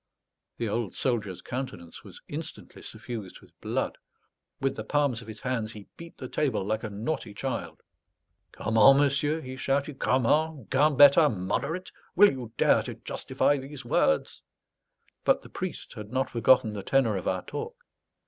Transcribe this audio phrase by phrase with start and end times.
[0.57, 3.99] The old soldier's countenance was instantly suffused with blood;
[4.59, 7.83] with the palms of his hands he beat the table like a naughty child.
[8.51, 9.99] "Comment, monsieur?" he shouted.
[9.99, 10.67] "Comment?
[10.71, 11.91] Gambetta moderate?
[12.15, 14.41] Will you dare to justify these words?"
[15.23, 17.85] But the priest had not forgotten the tenor of our talk.